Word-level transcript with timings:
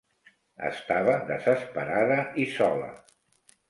Estava 0.69 1.19
desesperada 1.29 2.21
i 2.47 2.51
sola. 2.59 2.93